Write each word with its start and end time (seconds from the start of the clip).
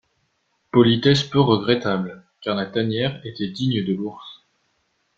Politesse 0.71 1.23
peu 1.29 1.39
regrettable, 1.39 2.23
car 2.41 2.55
la 2.55 2.65
tanière 2.65 3.21
était 3.23 3.51
digne 3.51 3.85
de 3.85 3.93
l’ours. 3.93 4.41